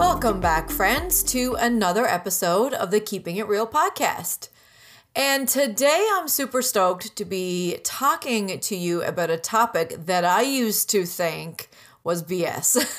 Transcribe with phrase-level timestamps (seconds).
[0.00, 4.48] Welcome back, friends, to another episode of the Keeping It Real podcast.
[5.14, 10.40] And today I'm super stoked to be talking to you about a topic that I
[10.40, 11.68] used to think
[12.02, 12.78] was BS.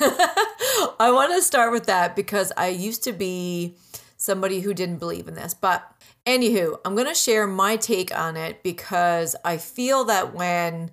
[1.00, 3.74] I want to start with that because I used to be
[4.16, 5.54] somebody who didn't believe in this.
[5.54, 5.82] But
[6.24, 10.92] anywho, I'm going to share my take on it because I feel that when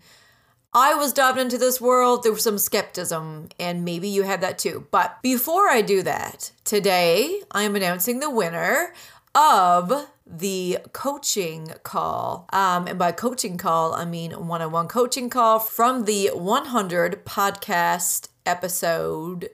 [0.74, 4.60] I was dived into this world, there was some skepticism, and maybe you had that
[4.60, 4.86] too.
[4.92, 8.94] But before I do that, today I am announcing the winner
[9.34, 12.48] of the coaching call.
[12.54, 17.26] Um, and by coaching call, I mean one on one coaching call from the 100
[17.26, 19.50] podcast episode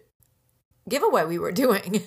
[0.89, 2.03] giveaway we were doing.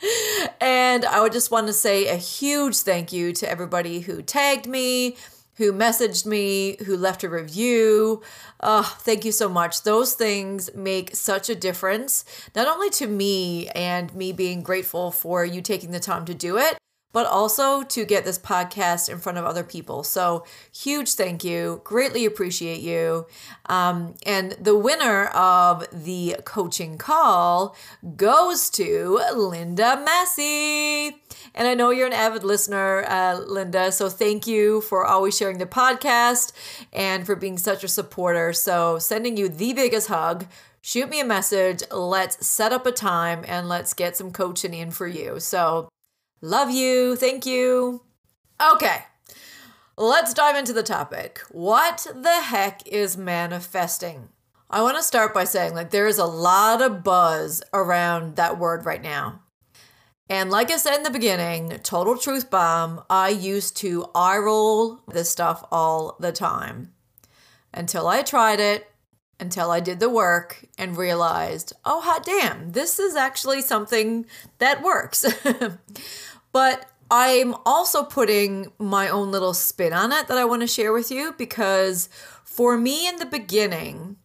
[0.60, 4.66] and I would just want to say a huge thank you to everybody who tagged
[4.66, 5.16] me
[5.58, 8.22] who messaged me, who left a review.
[8.60, 9.82] Oh, thank you so much.
[9.82, 15.44] Those things make such a difference, not only to me and me being grateful for
[15.44, 16.78] you taking the time to do it,
[17.12, 20.02] but also to get this podcast in front of other people.
[20.02, 21.80] So, huge thank you.
[21.84, 23.26] Greatly appreciate you.
[23.66, 27.74] Um, and the winner of the coaching call
[28.16, 31.22] goes to Linda Massey.
[31.54, 33.90] And I know you're an avid listener, uh, Linda.
[33.90, 36.52] So, thank you for always sharing the podcast
[36.92, 38.52] and for being such a supporter.
[38.52, 40.46] So, sending you the biggest hug
[40.80, 41.82] shoot me a message.
[41.90, 45.40] Let's set up a time and let's get some coaching in for you.
[45.40, 45.88] So,
[46.40, 47.16] Love you.
[47.16, 48.02] Thank you.
[48.60, 49.04] Okay.
[49.96, 51.40] Let's dive into the topic.
[51.50, 54.28] What the heck is manifesting?
[54.70, 58.58] I want to start by saying like there is a lot of buzz around that
[58.58, 59.42] word right now.
[60.30, 65.00] And like I said in the beginning, total truth bomb, I used to eye roll
[65.08, 66.92] this stuff all the time
[67.72, 68.86] until I tried it,
[69.40, 74.26] until I did the work and realized, oh, hot damn, this is actually something
[74.58, 75.24] that works.
[76.52, 80.92] But I'm also putting my own little spin on it that I want to share
[80.92, 82.08] with you because
[82.44, 84.16] for me in the beginning,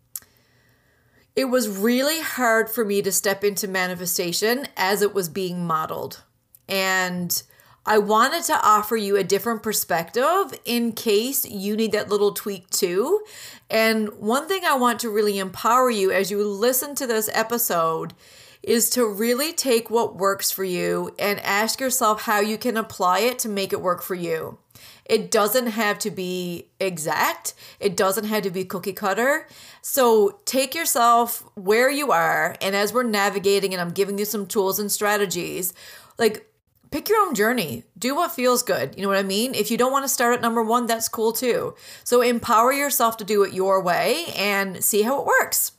[1.36, 6.24] it was really hard for me to step into manifestation as it was being modeled.
[6.68, 7.42] And
[7.86, 12.70] I wanted to offer you a different perspective in case you need that little tweak
[12.70, 13.24] too.
[13.70, 18.14] And one thing I want to really empower you as you listen to this episode
[18.62, 23.20] is to really take what works for you and ask yourself how you can apply
[23.20, 24.58] it to make it work for you.
[25.06, 29.48] It doesn't have to be exact, it doesn't have to be cookie cutter.
[29.82, 34.48] So take yourself where you are, and as we're navigating, and I'm giving you some
[34.48, 35.74] tools and strategies,
[36.18, 36.48] like
[36.94, 37.84] pick your own journey.
[37.98, 38.94] Do what feels good.
[38.96, 39.56] You know what I mean?
[39.56, 41.74] If you don't want to start at number one, that's cool too.
[42.04, 45.72] So empower yourself to do it your way and see how it works.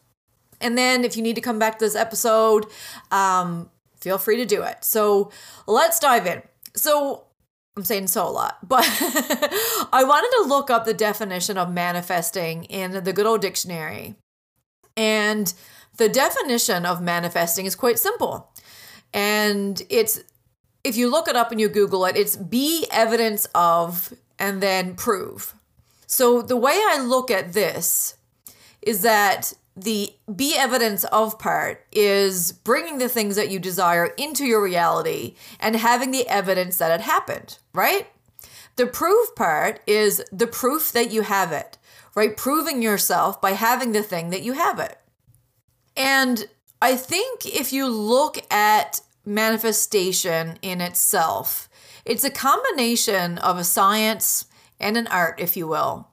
[0.61, 2.67] And then if you need to come back to this episode,
[3.13, 3.71] um,
[4.01, 4.83] feel free to do it.
[4.83, 5.31] So
[5.69, 6.43] let's dive in.
[6.75, 7.27] So
[7.77, 8.85] I'm saying so a lot, but
[9.93, 14.17] I wanted to look up the definition of manifesting in the good old dictionary.
[14.97, 15.55] And
[15.97, 18.51] the definition of manifesting is quite simple.
[19.13, 20.21] And it's,
[20.84, 24.95] if you look it up and you Google it, it's be evidence of and then
[24.95, 25.55] prove.
[26.06, 28.16] So the way I look at this
[28.83, 34.45] is that the be evidence of part is bringing the things that you desire into
[34.45, 38.07] your reality and having the evidence that it happened, right?
[38.77, 41.78] The proof part is the proof that you have it,
[42.15, 42.36] right?
[42.36, 44.98] Proving yourself by having the thing that you have it.
[45.97, 46.48] And
[46.81, 51.68] I think if you look at manifestation in itself,
[52.04, 54.47] it's a combination of a science
[54.78, 56.09] and an art, if you will.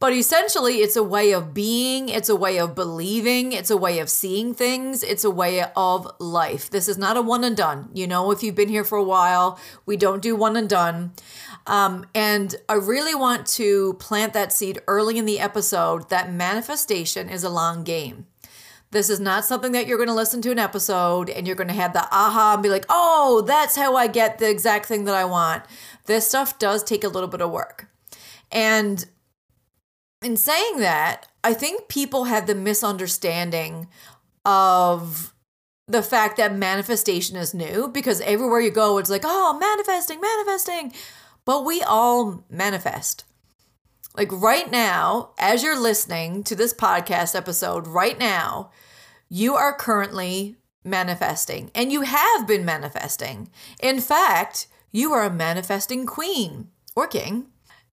[0.00, 4.00] But essentially, it's a way of being, it's a way of believing, it's a way
[4.00, 6.68] of seeing things, it's a way of life.
[6.68, 7.88] This is not a one and done.
[7.94, 11.12] You know, if you've been here for a while, we don't do one and done.
[11.66, 17.30] Um, and I really want to plant that seed early in the episode that manifestation
[17.30, 18.26] is a long game.
[18.94, 21.66] This is not something that you're going to listen to an episode and you're going
[21.66, 25.04] to have the aha and be like, oh, that's how I get the exact thing
[25.06, 25.64] that I want.
[26.06, 27.88] This stuff does take a little bit of work.
[28.52, 29.04] And
[30.22, 33.88] in saying that, I think people have the misunderstanding
[34.46, 35.34] of
[35.88, 40.92] the fact that manifestation is new because everywhere you go, it's like, oh, manifesting, manifesting.
[41.44, 43.24] But we all manifest.
[44.16, 48.70] Like right now, as you're listening to this podcast episode, right now,
[49.28, 53.48] you are currently manifesting and you have been manifesting.
[53.80, 57.46] In fact, you are a manifesting queen or king.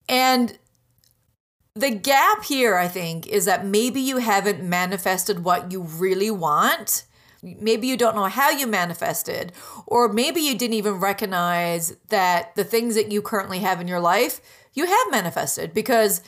[0.07, 0.57] And
[1.73, 7.05] the gap here, I think, is that maybe you haven't manifested what you really want.
[7.41, 9.51] Maybe you don't know how you manifested,
[9.87, 13.99] or maybe you didn't even recognize that the things that you currently have in your
[13.99, 14.41] life,
[14.73, 16.21] you have manifested because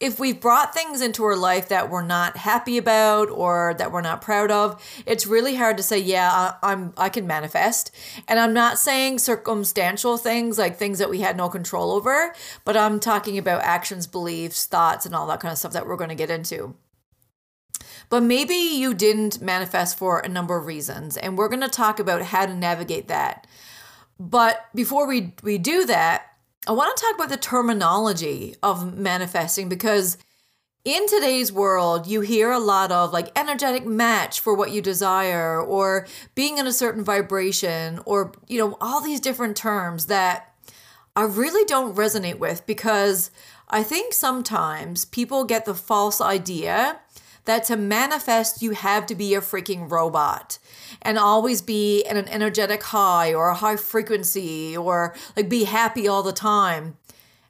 [0.00, 4.00] if we've brought things into our life that we're not happy about or that we're
[4.00, 7.90] not proud of, it's really hard to say, yeah, I, am I can manifest.
[8.28, 12.32] And I'm not saying circumstantial things like things that we had no control over,
[12.64, 15.96] but I'm talking about actions, beliefs, thoughts, and all that kind of stuff that we're
[15.96, 16.76] going to get into.
[18.08, 21.98] But maybe you didn't manifest for a number of reasons, and we're going to talk
[21.98, 23.46] about how to navigate that.
[24.18, 26.26] But before we we do that,
[26.66, 30.18] I want to talk about the terminology of manifesting because
[30.84, 35.60] in today's world, you hear a lot of like energetic match for what you desire
[35.60, 40.54] or being in a certain vibration or, you know, all these different terms that
[41.14, 43.30] I really don't resonate with because
[43.68, 47.00] I think sometimes people get the false idea
[47.48, 50.58] that to manifest, you have to be a freaking robot
[51.00, 56.06] and always be in an energetic high or a high frequency or like be happy
[56.06, 56.98] all the time.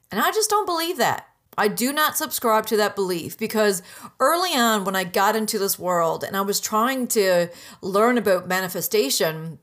[0.09, 1.27] And I just don't believe that.
[1.57, 3.83] I do not subscribe to that belief because
[4.21, 7.49] early on, when I got into this world and I was trying to
[7.81, 9.59] learn about manifestation,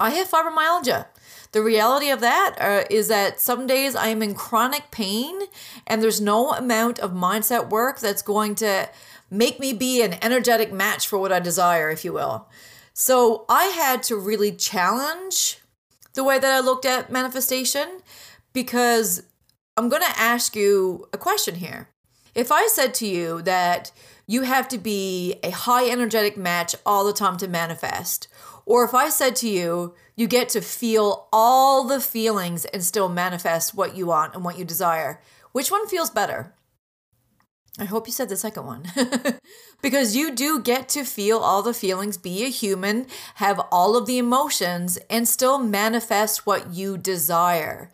[0.00, 1.08] I have fibromyalgia.
[1.52, 5.38] The reality of that uh, is that some days I am in chronic pain,
[5.86, 8.88] and there's no amount of mindset work that's going to
[9.32, 12.48] make me be an energetic match for what I desire, if you will.
[12.92, 15.58] So I had to really challenge
[16.12, 18.00] the way that I looked at manifestation
[18.52, 19.22] because
[19.78, 21.88] I'm going to ask you a question here.
[22.34, 23.90] If I said to you that
[24.26, 28.28] you have to be a high energetic match all the time to manifest,
[28.66, 33.08] or if I said to you, you get to feel all the feelings and still
[33.08, 36.52] manifest what you want and what you desire, which one feels better?
[37.78, 38.84] I hope you said the second one.
[39.82, 44.06] because you do get to feel all the feelings, be a human, have all of
[44.06, 47.90] the emotions, and still manifest what you desire.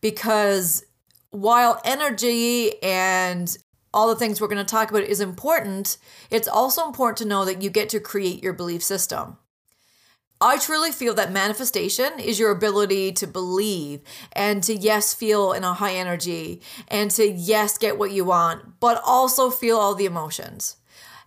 [0.00, 0.84] Because
[1.30, 3.56] while energy and
[3.94, 5.96] all the things we're going to talk about is important,
[6.30, 9.38] it's also important to know that you get to create your belief system.
[10.42, 14.00] I truly feel that manifestation is your ability to believe
[14.32, 18.80] and to, yes, feel in a high energy and to, yes, get what you want,
[18.80, 20.78] but also feel all the emotions.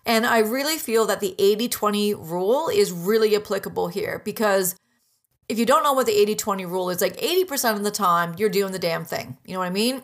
[0.05, 4.75] And I really feel that the 80 20 rule is really applicable here because
[5.47, 8.35] if you don't know what the 80 20 rule is, like 80% of the time,
[8.37, 9.37] you're doing the damn thing.
[9.45, 10.03] You know what I mean?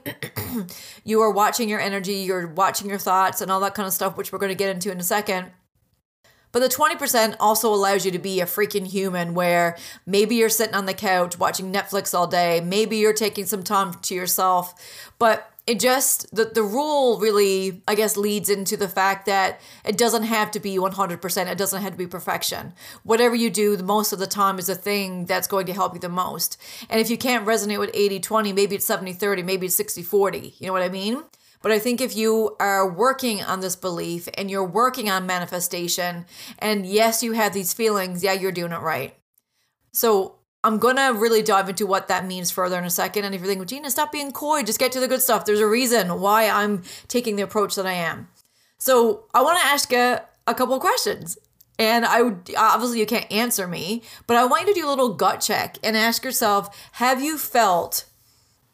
[1.04, 4.16] you are watching your energy, you're watching your thoughts, and all that kind of stuff,
[4.16, 5.52] which we're going to get into in a second.
[6.52, 10.76] But the 20% also allows you to be a freaking human where maybe you're sitting
[10.76, 14.74] on the couch watching Netflix all day, maybe you're taking some time to yourself,
[15.20, 19.96] but it just the, the rule really i guess leads into the fact that it
[19.98, 22.74] doesn't have to be 100% it doesn't have to be perfection.
[23.04, 25.94] Whatever you do the most of the time is the thing that's going to help
[25.94, 26.58] you the most.
[26.90, 30.74] And if you can't resonate with 80-20 maybe it's 70-30 maybe it's 60-40 you know
[30.74, 31.24] what i mean
[31.62, 36.26] but I think if you are working on this belief and you're working on manifestation,
[36.60, 39.16] and yes, you have these feelings, yeah, you're doing it right.
[39.92, 43.26] So I'm gonna really dive into what that means further in a second.
[43.26, 45.46] And if you're thinking, Gina, stop being coy, just get to the good stuff.
[45.46, 48.28] There's a reason why I'm taking the approach that I am.
[48.78, 51.38] So I want to ask you a couple of questions.
[51.80, 54.90] And I would obviously you can't answer me, but I want you to do a
[54.90, 58.06] little gut check and ask yourself, have you felt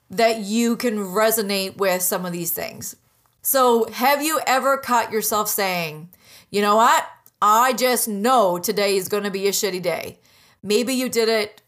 [0.10, 2.96] that you can resonate with some of these things.
[3.42, 6.10] So, have you ever caught yourself saying,
[6.50, 7.08] you know what?
[7.42, 10.20] I just know today is going to be a shitty day.
[10.64, 11.62] Maybe you did it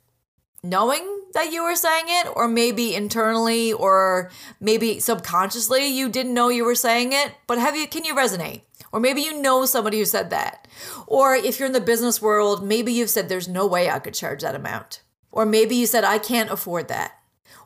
[0.63, 6.49] knowing that you were saying it, or maybe internally, or maybe subconsciously you didn't know
[6.49, 8.61] you were saying it, but have you, can you resonate?
[8.91, 10.67] Or maybe you know somebody who said that.
[11.05, 14.15] Or if you're in the business world, maybe you've said, there's no way I could
[14.15, 15.03] charge that amount.
[15.31, 17.18] Or maybe you said, I can't afford that.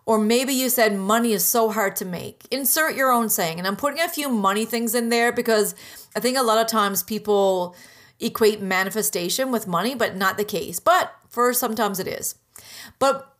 [0.06, 2.46] Or maybe you said money is so hard to make.
[2.52, 3.58] Insert your own saying.
[3.58, 5.76] And I'm putting a few money things in there because
[6.16, 7.76] I think a lot of times people
[8.20, 10.80] equate manifestation with money, but not the case.
[10.80, 12.36] But for sometimes it is.
[13.00, 13.34] But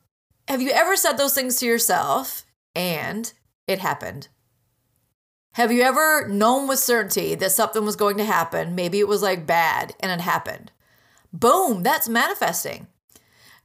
[0.48, 3.32] have you ever said those things to yourself and
[3.68, 4.30] it happened?
[5.54, 8.74] Have you ever known with certainty that something was going to happen?
[8.74, 10.72] Maybe it was like bad and it happened.
[11.32, 12.88] Boom, that's manifesting.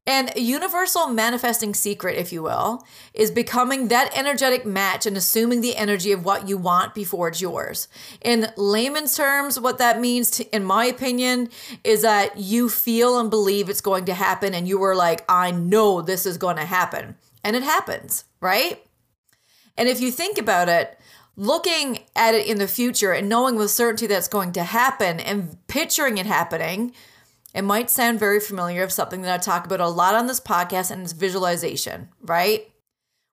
[0.09, 5.61] And a universal manifesting secret, if you will, is becoming that energetic match and assuming
[5.61, 7.89] the energy of what you want before it's yours.
[8.23, 11.51] In layman's terms, what that means, to, in my opinion,
[11.85, 15.51] is that you feel and believe it's going to happen, and you were like, I
[15.51, 17.17] know this is going to happen.
[17.45, 18.83] And it happens, right?
[19.77, 20.99] And if you think about it,
[21.37, 25.59] looking at it in the future and knowing with certainty that's going to happen and
[25.67, 26.95] picturing it happening
[27.59, 30.39] it might sound very familiar of something that I talk about a lot on this
[30.39, 32.71] podcast, and it's visualization, right?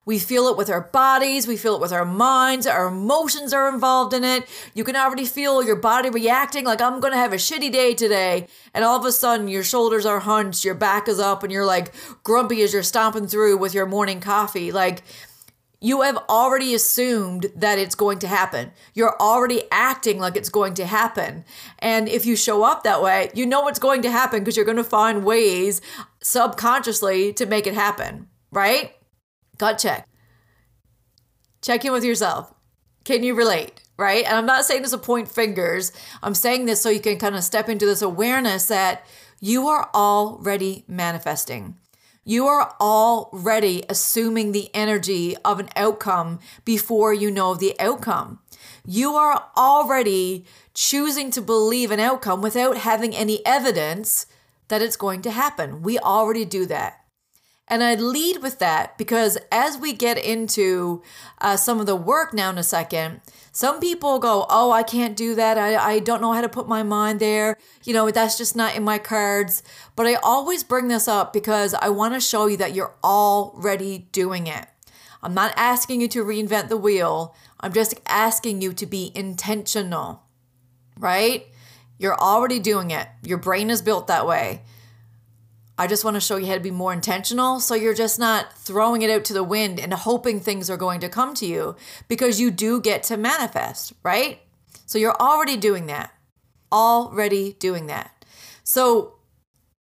[0.04, 3.70] We feel it with our bodies, we feel it with our minds, our emotions are
[3.70, 4.48] involved in it.
[4.74, 8.48] You can already feel your body reacting like, I'm gonna have a shitty day today.
[8.74, 11.66] And all of a sudden, your shoulders are hunched, your back is up, and you're
[11.66, 14.72] like grumpy as you're stomping through with your morning coffee.
[14.72, 15.04] Like,
[15.86, 18.72] you have already assumed that it's going to happen.
[18.96, 21.46] You're already acting like it's going to happen.
[21.78, 24.66] And if you show up that way, you know what's going to happen because you're
[24.66, 25.82] going to find ways
[26.24, 28.96] subconsciously to make it happen, right?
[29.60, 30.10] Gut check.
[31.62, 32.52] Check in with yourself.
[33.04, 33.84] Can you relate?
[33.96, 34.26] Right?
[34.26, 35.92] And I'm not saying this to point fingers.
[36.24, 39.06] I'm saying this so you can kind of step into this awareness that
[39.40, 41.78] you are already manifesting.
[42.28, 48.40] You are already assuming the energy of an outcome before you know the outcome.
[48.84, 54.26] You are already choosing to believe an outcome without having any evidence
[54.70, 55.84] that it's going to happen.
[55.84, 57.05] We already do that.
[57.68, 61.02] And I lead with that because as we get into
[61.40, 65.18] uh, some of the work now in a second, some people go, Oh, I can't
[65.18, 65.58] do that.
[65.58, 67.58] I, I don't know how to put my mind there.
[67.84, 69.64] You know, that's just not in my cards.
[69.96, 74.10] But I always bring this up because I want to show you that you're already
[74.12, 74.68] doing it.
[75.24, 80.22] I'm not asking you to reinvent the wheel, I'm just asking you to be intentional,
[81.00, 81.48] right?
[81.98, 83.08] You're already doing it.
[83.24, 84.62] Your brain is built that way.
[85.78, 88.58] I just want to show you how to be more intentional so you're just not
[88.58, 91.76] throwing it out to the wind and hoping things are going to come to you
[92.08, 94.40] because you do get to manifest, right?
[94.86, 96.14] So you're already doing that.
[96.72, 98.26] Already doing that.
[98.64, 99.16] So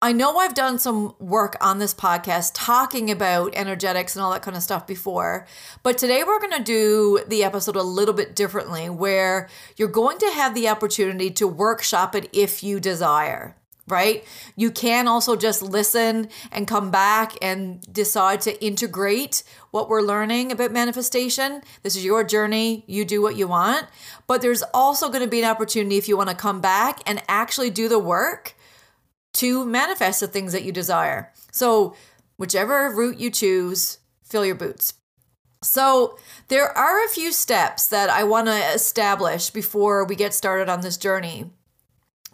[0.00, 4.42] I know I've done some work on this podcast talking about energetics and all that
[4.42, 5.46] kind of stuff before,
[5.82, 10.18] but today we're going to do the episode a little bit differently where you're going
[10.18, 13.56] to have the opportunity to workshop it if you desire
[13.90, 14.24] right?
[14.56, 20.52] You can also just listen and come back and decide to integrate what we're learning
[20.52, 21.62] about manifestation.
[21.82, 22.84] This is your journey.
[22.86, 23.86] You do what you want.
[24.26, 27.22] But there's also going to be an opportunity if you want to come back and
[27.28, 28.54] actually do the work
[29.34, 31.32] to manifest the things that you desire.
[31.52, 31.94] So,
[32.36, 34.94] whichever route you choose, fill your boots.
[35.62, 36.18] So,
[36.48, 40.80] there are a few steps that I want to establish before we get started on
[40.80, 41.50] this journey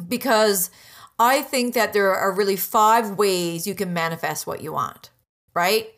[0.08, 0.70] because
[1.18, 5.10] I think that there are really five ways you can manifest what you want,
[5.54, 5.88] right?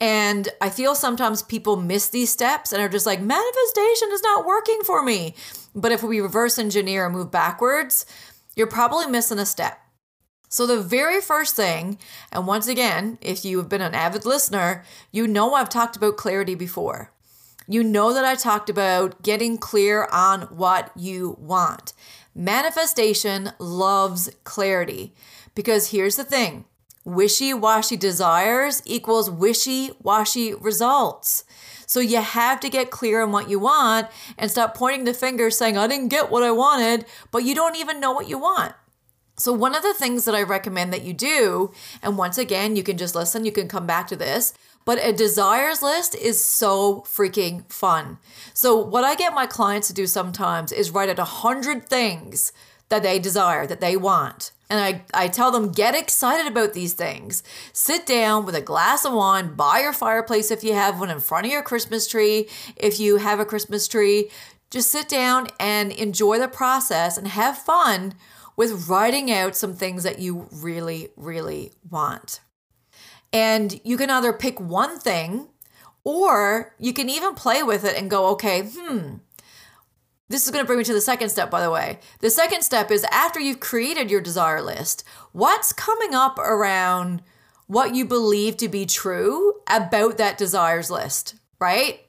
[0.00, 4.44] And I feel sometimes people miss these steps and are just like, manifestation is not
[4.44, 5.34] working for me.
[5.74, 8.04] But if we reverse engineer and move backwards,
[8.56, 9.78] you're probably missing a step.
[10.48, 11.98] So, the very first thing,
[12.30, 16.16] and once again, if you have been an avid listener, you know I've talked about
[16.16, 17.10] clarity before.
[17.66, 21.92] You know that I talked about getting clear on what you want.
[22.34, 25.14] Manifestation loves clarity
[25.54, 26.64] because here's the thing
[27.04, 31.44] wishy washy desires equals wishy washy results.
[31.86, 35.50] So you have to get clear on what you want and stop pointing the finger
[35.50, 38.74] saying, I didn't get what I wanted, but you don't even know what you want.
[39.36, 41.72] So, one of the things that I recommend that you do,
[42.02, 45.12] and once again, you can just listen, you can come back to this, but a
[45.12, 48.18] desires list is so freaking fun.
[48.52, 52.52] So, what I get my clients to do sometimes is write out a hundred things
[52.90, 54.52] that they desire, that they want.
[54.70, 57.42] And I, I tell them, get excited about these things.
[57.72, 61.20] Sit down with a glass of wine by your fireplace if you have one in
[61.20, 64.30] front of your Christmas tree, if you have a Christmas tree.
[64.70, 68.14] Just sit down and enjoy the process and have fun
[68.56, 72.40] with writing out some things that you really, really want.
[73.32, 75.48] And you can either pick one thing
[76.04, 79.16] or you can even play with it and go, okay, hmm,
[80.28, 81.98] this is going to bring me to the second step, by the way.
[82.20, 87.22] The second step is after you've created your desire list, what's coming up around
[87.66, 92.00] what you believe to be true about that desires list, right?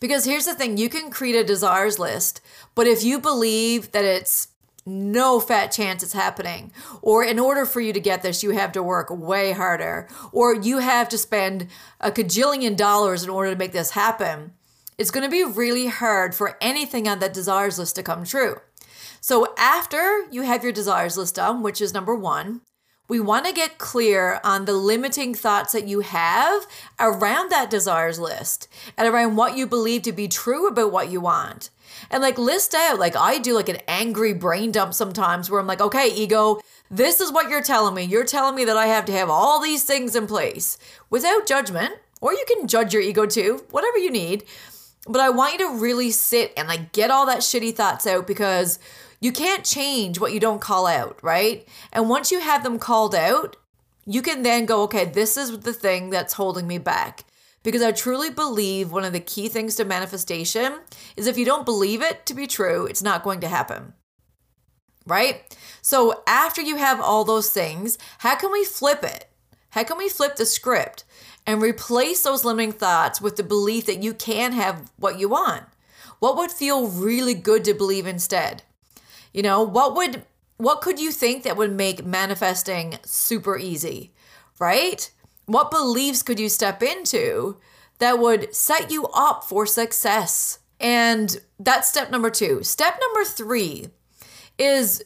[0.00, 2.40] Because here's the thing you can create a desires list,
[2.74, 4.48] but if you believe that it's
[4.86, 6.72] no fat chance it's happening.
[7.02, 10.08] Or in order for you to get this, you have to work way harder.
[10.32, 11.68] Or you have to spend
[12.00, 14.52] a cajillion dollars in order to make this happen.
[14.98, 18.60] It's going to be really hard for anything on that desires list to come true.
[19.20, 22.60] So after you have your desires list done, which is number one,
[23.08, 26.66] we want to get clear on the limiting thoughts that you have
[26.98, 31.20] around that desires list and around what you believe to be true about what you
[31.20, 31.70] want
[32.14, 35.66] and like list out like i do like an angry brain dump sometimes where i'm
[35.66, 38.04] like okay ego this is what you're telling me.
[38.04, 40.78] You're telling me that i have to have all these things in place
[41.10, 44.44] without judgment or you can judge your ego too whatever you need.
[45.08, 48.26] But i want you to really sit and like get all that shitty thoughts out
[48.26, 48.78] because
[49.20, 51.66] you can't change what you don't call out right?
[51.92, 53.56] And once you have them called out
[54.06, 57.24] you can then go okay this is the thing that's holding me back
[57.64, 60.78] because I truly believe one of the key things to manifestation
[61.16, 63.94] is if you don't believe it to be true, it's not going to happen.
[65.06, 65.56] Right?
[65.82, 69.28] So, after you have all those things, how can we flip it?
[69.70, 71.04] How can we flip the script
[71.46, 75.64] and replace those limiting thoughts with the belief that you can have what you want?
[76.20, 78.62] What would feel really good to believe instead?
[79.32, 80.22] You know, what would
[80.58, 84.12] what could you think that would make manifesting super easy?
[84.58, 85.10] Right?
[85.46, 87.58] What beliefs could you step into
[87.98, 90.58] that would set you up for success?
[90.80, 92.62] And that's step number two.
[92.62, 93.86] Step number three
[94.58, 95.02] is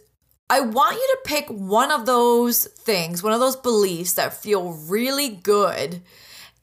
[0.50, 4.72] I want you to pick one of those things, one of those beliefs that feel
[4.72, 6.02] really good,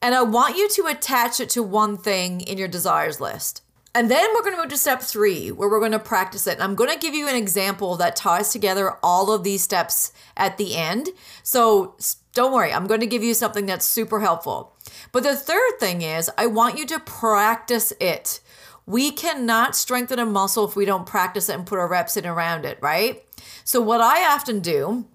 [0.02, 3.62] and I want you to attach it to one thing in your desires list.
[3.94, 6.54] And then we're going to move to step three, where we're going to practice it.
[6.54, 10.12] And I'm going to give you an example that ties together all of these steps
[10.36, 11.08] at the end.
[11.42, 11.96] So
[12.36, 14.76] don't worry, I'm going to give you something that's super helpful.
[15.10, 18.40] But the third thing is, I want you to practice it.
[18.84, 22.26] We cannot strengthen a muscle if we don't practice it and put our reps in
[22.26, 23.24] around it, right?
[23.64, 25.06] So, what I often do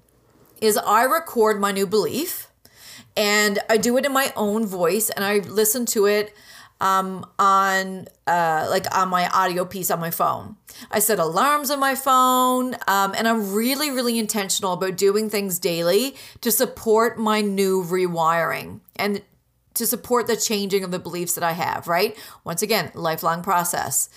[0.59, 2.47] is I record my new belief
[3.15, 6.33] and I do it in my own voice and I listen to it
[6.81, 10.57] um, on uh, like on my audio piece on my phone.
[10.89, 15.59] I set alarms on my phone, um, and I'm really, really intentional about doing things
[15.59, 19.21] daily to support my new rewiring and
[19.75, 22.17] to support the changing of the beliefs that I have, right?
[22.43, 24.09] Once again, lifelong process.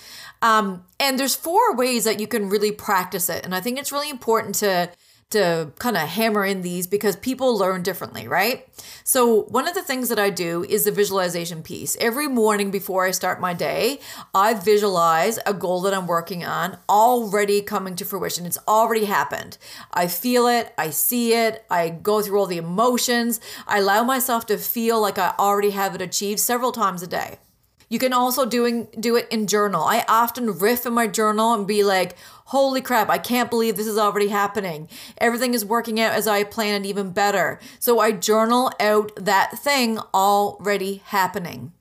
[0.42, 3.44] Um, and there's four ways that you can really practice it.
[3.44, 4.90] And I think it's really important to
[5.30, 8.66] to kind of hammer in these because people learn differently, right?
[9.02, 11.96] So, one of the things that I do is the visualization piece.
[12.00, 14.00] Every morning before I start my day,
[14.34, 18.46] I visualize a goal that I'm working on already coming to fruition.
[18.46, 19.58] It's already happened.
[19.92, 23.40] I feel it, I see it, I go through all the emotions.
[23.66, 27.38] I allow myself to feel like I already have it achieved several times a day.
[27.88, 29.84] You can also doing do it in journal.
[29.84, 32.16] I often riff in my journal and be like,
[32.46, 34.88] "Holy crap, I can't believe this is already happening.
[35.18, 39.98] Everything is working out as I planned even better." So I journal out that thing
[40.12, 41.72] already happening.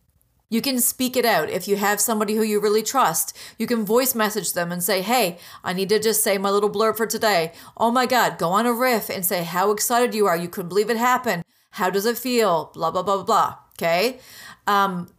[0.53, 1.49] You can speak it out.
[1.49, 5.01] If you have somebody who you really trust, you can voice message them and say,
[5.01, 7.53] Hey, I need to just say my little blurb for today.
[7.75, 10.37] Oh my God, go on a riff and say how excited you are.
[10.37, 11.43] You couldn't believe it happened.
[11.71, 12.69] How does it feel?
[12.75, 13.55] Blah blah, blah, blah, blah.
[13.79, 14.19] Okay.
[14.67, 15.09] Um,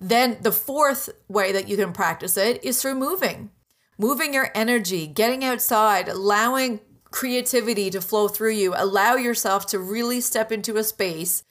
[0.00, 3.50] then the fourth way that you can practice it is through moving.
[3.98, 6.80] Moving your energy, getting outside, allowing
[7.10, 8.74] creativity to flow through you.
[8.76, 11.44] Allow yourself to really step into a space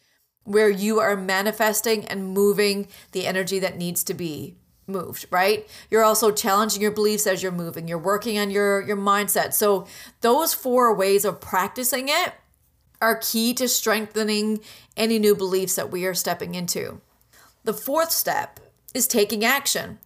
[0.43, 6.03] where you are manifesting and moving the energy that needs to be moved right you're
[6.03, 9.87] also challenging your beliefs as you're moving you're working on your your mindset so
[10.19, 12.33] those four ways of practicing it
[13.01, 14.59] are key to strengthening
[14.97, 16.99] any new beliefs that we are stepping into
[17.63, 18.59] the fourth step
[18.93, 19.99] is taking action.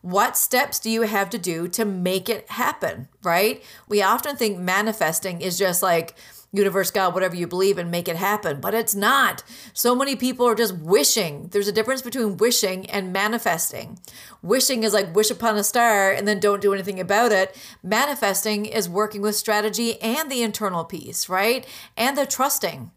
[0.00, 3.62] What steps do you have to do to make it happen, right?
[3.88, 6.16] We often think manifesting is just like,
[6.52, 8.60] universe, God, whatever you believe and make it happen.
[8.60, 9.42] But it's not.
[9.72, 11.48] So many people are just wishing.
[11.50, 13.98] There's a difference between wishing and manifesting.
[14.42, 17.56] Wishing is like wish upon a star and then don't do anything about it.
[17.82, 21.66] Manifesting is working with strategy and the internal piece, right?
[21.96, 22.90] And the trusting.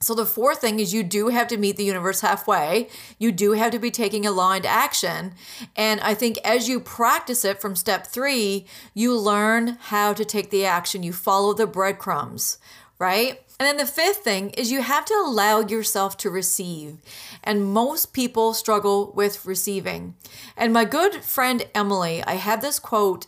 [0.00, 2.88] So, the fourth thing is you do have to meet the universe halfway.
[3.18, 5.32] You do have to be taking aligned action.
[5.74, 10.50] And I think as you practice it from step three, you learn how to take
[10.50, 11.02] the action.
[11.02, 12.58] You follow the breadcrumbs,
[12.98, 13.40] right?
[13.60, 16.98] And then the fifth thing is you have to allow yourself to receive.
[17.42, 20.14] And most people struggle with receiving.
[20.56, 23.26] And my good friend Emily, I had this quote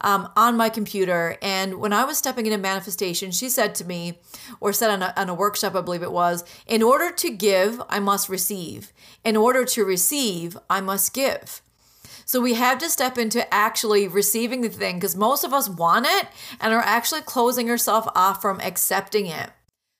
[0.00, 1.36] um, on my computer.
[1.42, 4.18] And when I was stepping into manifestation, she said to me,
[4.60, 7.82] or said on a, on a workshop, I believe it was, in order to give,
[7.88, 8.92] I must receive.
[9.24, 11.62] In order to receive, I must give.
[12.24, 16.06] So we have to step into actually receiving the thing because most of us want
[16.06, 16.28] it
[16.60, 19.50] and are actually closing ourselves off from accepting it.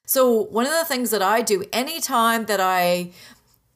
[0.04, 3.10] So, one of the things that I do anytime that I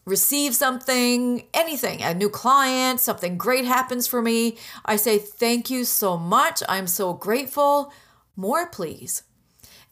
[0.05, 5.85] receive something, anything, a new client, something great happens for me, I say, Thank you
[5.85, 6.63] so much.
[6.69, 7.93] I'm so grateful.
[8.37, 9.23] More, please.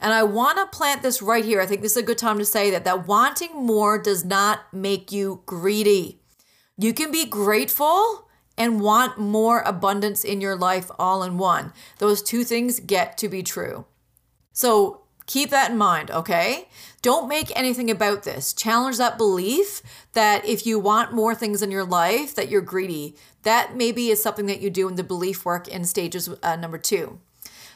[0.01, 1.61] And I want to plant this right here.
[1.61, 4.61] I think this is a good time to say that that wanting more does not
[4.73, 6.21] make you greedy.
[6.79, 11.73] You can be grateful and want more abundance in your life all in one.
[11.99, 13.85] Those two things get to be true.
[14.53, 16.69] So keep that in mind, okay?
[17.03, 18.53] Don't make anything about this.
[18.53, 19.81] Challenge that belief
[20.13, 23.17] that if you want more things in your life, that you're greedy.
[23.43, 26.77] That maybe is something that you do in the belief work in stages uh, number
[26.77, 27.19] two.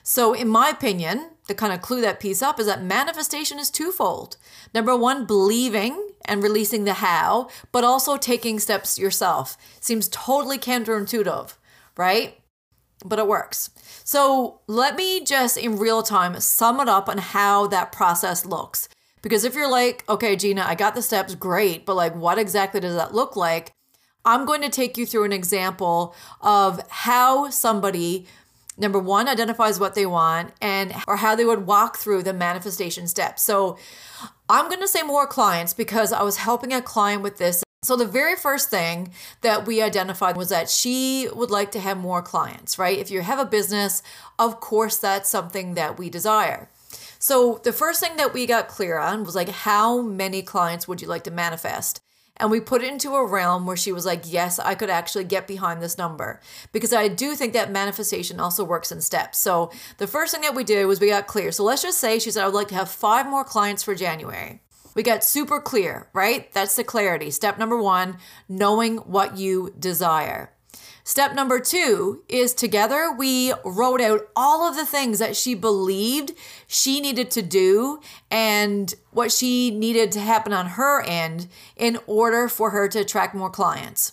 [0.02, 3.70] So, in my opinion, to kind of clue that piece up is that manifestation is
[3.70, 4.37] twofold.
[4.74, 9.56] Number one, believing and releasing the how, but also taking steps yourself.
[9.80, 11.54] Seems totally counterintuitive,
[11.96, 12.38] right?
[13.02, 13.70] But it works.
[14.04, 18.90] So, let me just in real time sum it up on how that process looks.
[19.24, 22.78] Because if you're like, okay, Gina, I got the steps, great, but like, what exactly
[22.78, 23.72] does that look like?
[24.22, 28.26] I'm going to take you through an example of how somebody
[28.76, 33.08] number one identifies what they want and or how they would walk through the manifestation
[33.08, 33.42] steps.
[33.42, 33.78] So
[34.50, 37.62] i'm going to say more clients because i was helping a client with this.
[37.82, 41.96] So the very first thing that we identified was that she would like to have
[41.96, 42.98] more clients right?
[42.98, 44.02] If you have a business
[44.38, 46.68] of course that's something that we desire
[47.24, 51.00] so the first thing that we got clear on was like how many clients would
[51.00, 52.02] you like to manifest
[52.37, 55.24] and we put it into a realm where she was like, yes, I could actually
[55.24, 56.40] get behind this number.
[56.72, 59.38] Because I do think that manifestation also works in steps.
[59.38, 61.52] So the first thing that we did was we got clear.
[61.52, 63.94] So let's just say she said, I would like to have five more clients for
[63.94, 64.60] January.
[64.96, 66.52] We got super clear, right?
[66.52, 67.30] That's the clarity.
[67.30, 70.53] Step number one, knowing what you desire.
[71.06, 76.32] Step number two is together we wrote out all of the things that she believed
[76.66, 82.48] she needed to do and what she needed to happen on her end in order
[82.48, 84.12] for her to attract more clients.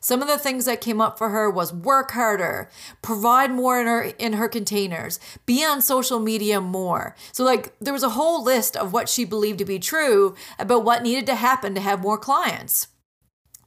[0.00, 3.86] Some of the things that came up for her was work harder, provide more in
[3.86, 7.16] her in her containers, be on social media more.
[7.32, 10.84] So like there was a whole list of what she believed to be true about
[10.84, 12.88] what needed to happen to have more clients.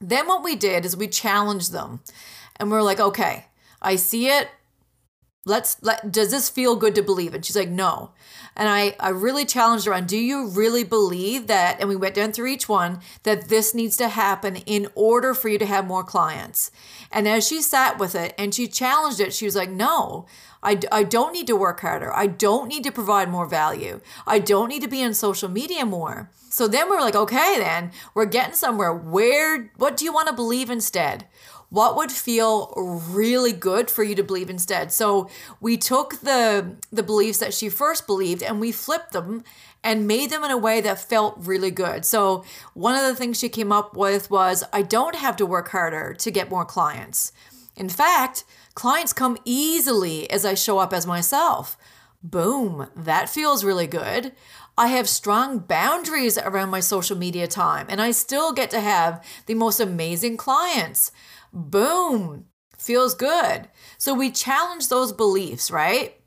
[0.00, 2.00] Then what we did is we challenged them
[2.62, 3.46] and we're like, okay,
[3.82, 4.48] I see it.
[5.44, 7.34] Let's let does this feel good to believe?
[7.34, 8.12] And she's like, no.
[8.54, 11.80] And I, I really challenged her on, do you really believe that?
[11.80, 15.48] And we went down through each one that this needs to happen in order for
[15.48, 16.70] you to have more clients.
[17.10, 20.26] And as she sat with it and she challenged it, she was like, no,
[20.62, 22.14] I, I don't need to work harder.
[22.14, 24.00] I don't need to provide more value.
[24.24, 26.30] I don't need to be on social media more.
[26.50, 28.94] So then we're like, okay, then we're getting somewhere.
[28.94, 31.26] Where, what do you want to believe instead?
[31.72, 34.92] What would feel really good for you to believe instead.
[34.92, 39.42] So we took the the beliefs that she first believed and we flipped them
[39.82, 42.04] and made them in a way that felt really good.
[42.04, 45.70] So one of the things she came up with was i don't have to work
[45.70, 47.32] harder to get more clients.
[47.74, 51.78] In fact clients come easily as i show up as myself.
[52.22, 54.32] Boom that feels really good.
[54.76, 59.22] I have strong boundaries around my social media time, and I still get to have
[59.44, 61.12] the most amazing clients.
[61.52, 62.46] Boom,
[62.78, 63.68] feels good.
[63.98, 66.18] So we challenge those beliefs, right?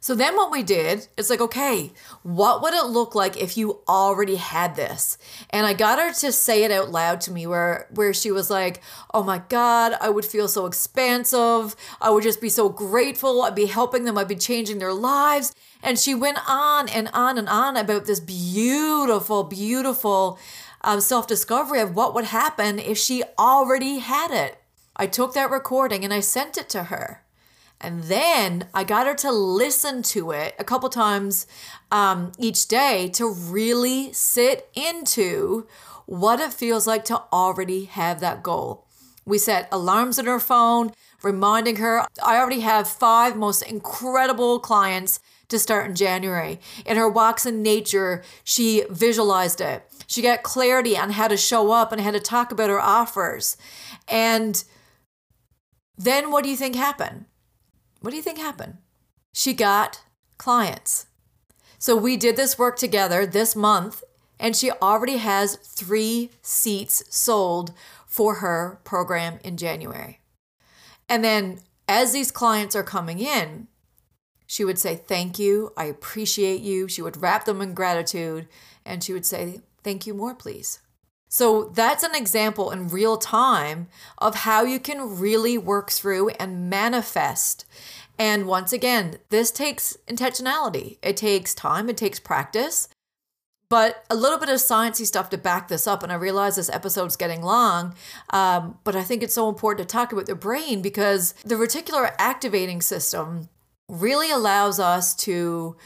[0.00, 1.92] So then what we did, it's like, okay,
[2.24, 5.16] what would it look like if you already had this?
[5.50, 8.50] And I got her to say it out loud to me where where she was
[8.50, 8.82] like,
[9.14, 11.76] "Oh my god, I would feel so expansive.
[12.00, 13.42] I would just be so grateful.
[13.42, 14.18] I'd be helping them.
[14.18, 15.54] I'd be changing their lives."
[15.84, 20.38] And she went on and on and on about this beautiful, beautiful
[20.82, 24.61] um, self discovery of what would happen if she already had it.
[24.96, 27.24] I took that recording and I sent it to her.
[27.80, 31.46] And then I got her to listen to it a couple times
[31.90, 35.66] um, each day to really sit into
[36.06, 38.86] what it feels like to already have that goal.
[39.24, 45.20] We set alarms on her phone, reminding her I already have five most incredible clients
[45.48, 46.60] to start in January.
[46.86, 49.84] In her walks in nature, she visualized it.
[50.06, 53.56] She got clarity on how to show up and how to talk about her offers.
[54.08, 54.62] And
[55.96, 57.26] then what do you think happened?
[58.00, 58.78] What do you think happened?
[59.32, 60.02] She got
[60.38, 61.06] clients.
[61.78, 64.02] So we did this work together this month,
[64.38, 67.72] and she already has three seats sold
[68.06, 70.20] for her program in January.
[71.08, 73.68] And then as these clients are coming in,
[74.46, 75.72] she would say, Thank you.
[75.76, 76.88] I appreciate you.
[76.88, 78.48] She would wrap them in gratitude
[78.84, 80.80] and she would say, Thank you more, please.
[81.32, 86.68] So that's an example in real time of how you can really work through and
[86.68, 87.64] manifest.
[88.18, 90.98] And once again, this takes intentionality.
[91.02, 92.90] It takes time, it takes practice,
[93.70, 96.02] but a little bit of sciencey stuff to back this up.
[96.02, 97.94] And I realize this episode's getting long,
[98.28, 102.14] um, but I think it's so important to talk about the brain because the reticular
[102.18, 103.48] activating system
[103.88, 105.76] really allows us to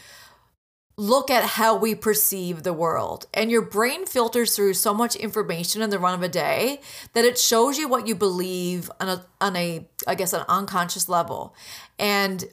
[0.97, 3.27] look at how we perceive the world.
[3.33, 6.81] And your brain filters through so much information in the run of a day
[7.13, 11.07] that it shows you what you believe on a on a I guess an unconscious
[11.07, 11.55] level.
[11.99, 12.45] And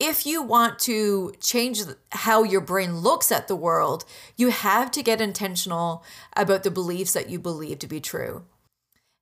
[0.00, 4.04] if you want to change how your brain looks at the world,
[4.36, 6.02] you have to get intentional
[6.34, 8.44] about the beliefs that you believe to be true.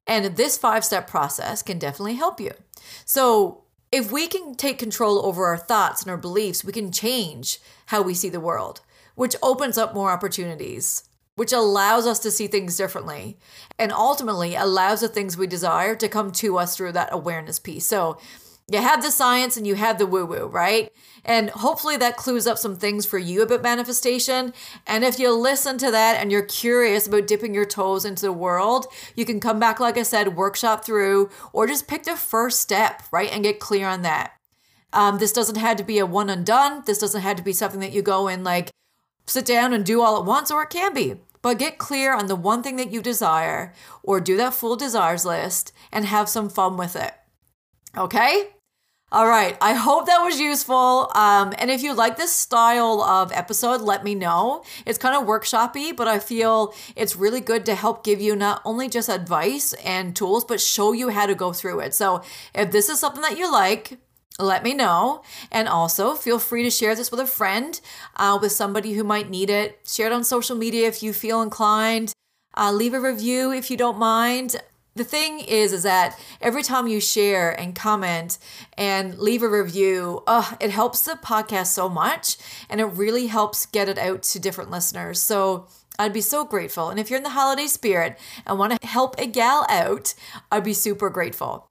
[0.06, 2.52] And this five step process can definitely help you.
[3.04, 7.58] So, if we can take control over our thoughts and our beliefs, we can change
[7.86, 8.80] how we see the world,
[9.14, 13.38] which opens up more opportunities, which allows us to see things differently,
[13.78, 17.86] and ultimately allows the things we desire to come to us through that awareness piece.
[17.86, 18.18] So,
[18.70, 20.92] you have the science and you have the woo woo, right?
[21.24, 24.52] And hopefully that clues up some things for you about manifestation.
[24.86, 28.32] And if you listen to that and you're curious about dipping your toes into the
[28.32, 32.60] world, you can come back, like I said, workshop through, or just pick the first
[32.60, 33.32] step, right?
[33.32, 34.32] And get clear on that.
[34.92, 36.82] Um, this doesn't have to be a one and done.
[36.86, 38.70] This doesn't have to be something that you go and like
[39.26, 41.14] sit down and do all at once, or it can be.
[41.40, 45.24] But get clear on the one thing that you desire, or do that full desires
[45.24, 47.14] list and have some fun with it.
[47.96, 48.50] Okay?
[49.10, 49.56] All right.
[49.62, 51.10] I hope that was useful.
[51.14, 54.64] Um, and if you like this style of episode, let me know.
[54.84, 58.60] It's kind of workshoppy, but I feel it's really good to help give you not
[58.66, 61.94] only just advice and tools, but show you how to go through it.
[61.94, 62.22] So
[62.54, 63.98] if this is something that you like,
[64.38, 65.22] let me know.
[65.50, 67.80] And also, feel free to share this with a friend,
[68.16, 69.80] uh, with somebody who might need it.
[69.86, 72.12] Share it on social media if you feel inclined.
[72.54, 74.60] Uh, leave a review if you don't mind
[74.98, 78.38] the thing is is that every time you share and comment
[78.76, 82.36] and leave a review uh, it helps the podcast so much
[82.68, 85.66] and it really helps get it out to different listeners so
[86.00, 86.90] I'd be so grateful.
[86.90, 90.14] And if you're in the holiday spirit and want to help a gal out,
[90.52, 91.67] I'd be super grateful.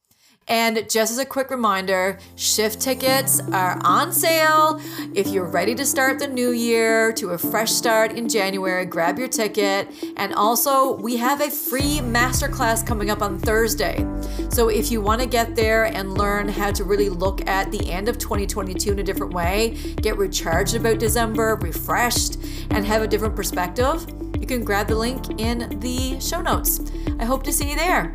[0.47, 4.79] And just as a quick reminder, shift tickets are on sale.
[5.13, 9.19] If you're ready to start the new year to a fresh start in January, grab
[9.19, 9.89] your ticket.
[10.15, 14.05] And also, we have a free masterclass coming up on Thursday.
[14.49, 17.91] So if you want to get there and learn how to really look at the
[17.91, 22.37] end of 2022 in a different way, get recharged about December, refreshed,
[22.71, 24.05] and have a different perspective,
[24.39, 26.79] you can grab the link in the show notes.
[27.19, 28.13] I hope to see you there.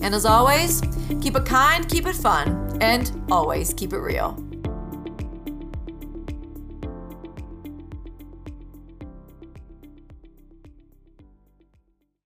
[0.00, 0.80] And as always,
[1.20, 4.49] keep it kind, keep it fun, and always keep it real.